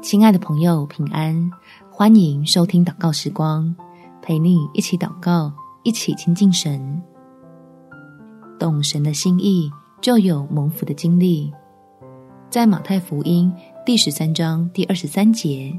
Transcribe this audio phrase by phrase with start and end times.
[0.00, 1.50] 亲爱的朋友，平安！
[1.90, 3.74] 欢迎收听祷告时光，
[4.22, 7.02] 陪你一起祷告，一起亲近神。
[8.60, 9.68] 懂神的心意，
[10.00, 11.52] 就有蒙福的经历。
[12.48, 13.52] 在马太福音
[13.84, 15.76] 第十三章第二十三节，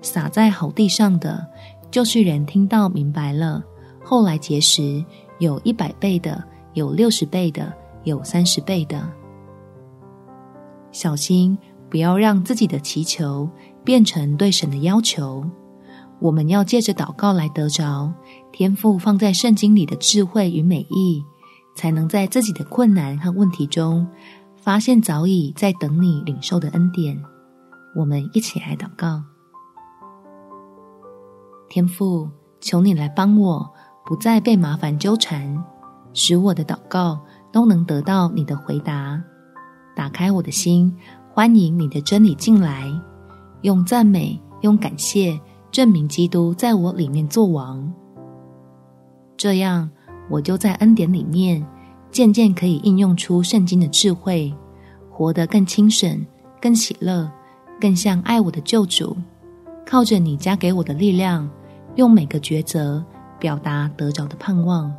[0.00, 1.46] 撒在好地上的，
[1.90, 3.62] 就是人听到明白了，
[4.02, 5.04] 后来结实，
[5.38, 6.42] 有一百倍的，
[6.72, 7.70] 有六十倍的，
[8.04, 9.06] 有三十倍的。
[10.92, 11.56] 小心。
[11.90, 13.48] 不要让自己的祈求
[13.84, 15.44] 变成对神的要求。
[16.20, 18.12] 我们要借着祷告来得着
[18.52, 21.22] 天父放在圣经里的智慧与美意，
[21.74, 24.06] 才能在自己的困难和问题中
[24.56, 27.20] 发现早已在等你领受的恩典。
[27.96, 29.22] 我们一起来祷告：
[31.68, 33.70] 天父，求你来帮我，
[34.06, 35.62] 不再被麻烦纠缠，
[36.12, 37.20] 使我的祷告
[37.52, 39.22] 都能得到你的回答。
[39.94, 40.96] 打开我的心。
[41.36, 42.88] 欢迎你的真理进来，
[43.62, 45.36] 用赞美、用感谢
[45.72, 47.92] 证明基督在我里面作王。
[49.36, 49.90] 这样，
[50.30, 51.60] 我就在恩典里面
[52.08, 54.54] 渐渐可以应用出圣经的智慧，
[55.10, 56.24] 活得更轻省、
[56.62, 57.28] 更喜乐、
[57.80, 59.16] 更像爱我的救主。
[59.84, 61.50] 靠着你加给我的力量，
[61.96, 63.04] 用每个抉择
[63.40, 64.94] 表达得着的盼望。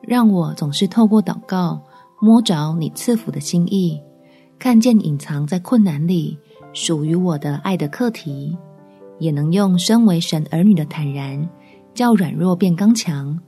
[0.00, 1.78] 让我总是透过祷告
[2.22, 4.00] 摸着你赐福的心意。
[4.64, 6.38] 看见隐藏在困难里
[6.72, 8.56] 属于我的爱的课题，
[9.18, 11.46] 也能用身为神儿女的坦然，
[11.92, 13.38] 叫软弱变刚强，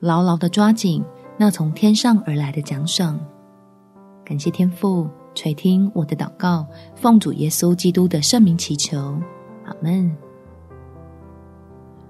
[0.00, 1.02] 牢牢的抓紧
[1.38, 3.18] 那从天上而来的奖赏。
[4.22, 8.98] 感谢天父垂听我的祷告，奉主耶稣基督的圣名祈求，
[9.64, 10.14] 阿门。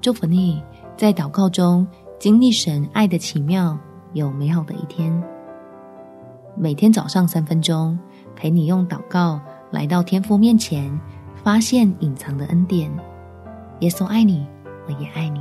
[0.01, 0.61] 祝福你
[0.97, 1.87] 在祷告中
[2.19, 3.79] 经历神爱的奇妙，
[4.13, 5.23] 有美好的一天。
[6.57, 7.97] 每天早上三分钟。
[8.37, 11.01] 陪你用祷告来到天父面前，
[11.43, 12.89] 发现隐藏的恩典。
[13.81, 14.47] 耶稣爱你，
[14.87, 15.41] 我也爱你。